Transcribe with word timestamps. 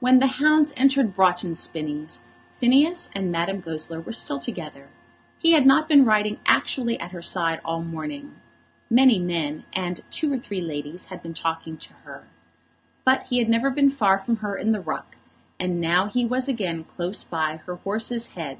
When 0.00 0.18
the 0.18 0.26
hounds 0.26 0.74
entered 0.76 1.14
Broughton 1.16 1.54
Spinnies, 1.54 2.20
Phineas 2.58 3.08
and 3.14 3.32
Madame 3.32 3.60
Goesler 3.62 4.02
were 4.02 4.12
still 4.12 4.38
together. 4.38 4.90
He 5.38 5.52
had 5.52 5.64
not 5.64 5.88
been 5.88 6.04
riding 6.04 6.40
actually 6.44 7.00
at 7.00 7.12
her 7.12 7.22
side 7.22 7.62
all 7.64 7.80
the 7.80 7.86
morning. 7.86 8.38
Many 8.90 9.18
men 9.18 9.64
and 9.72 10.02
two 10.10 10.30
or 10.30 10.36
three 10.38 10.60
ladies 10.60 11.06
had 11.06 11.22
been 11.22 11.32
talking 11.32 11.78
to 11.78 11.94
her. 12.04 12.26
But 13.02 13.22
he 13.22 13.38
had 13.38 13.48
never 13.48 13.70
been 13.70 13.88
far 13.88 14.18
from 14.18 14.36
her 14.44 14.56
in 14.58 14.72
the 14.72 14.80
ruck, 14.82 15.16
and 15.58 15.80
now 15.80 16.04
he 16.08 16.26
was 16.26 16.48
again 16.48 16.84
close 16.84 17.24
by 17.24 17.56
her 17.64 17.76
horse's 17.76 18.32
head. 18.32 18.58